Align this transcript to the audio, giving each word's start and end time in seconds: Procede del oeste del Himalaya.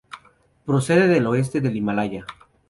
Procede 0.65 1.07
del 1.07 1.27
oeste 1.27 1.61
del 1.61 1.75
Himalaya. 1.77 2.25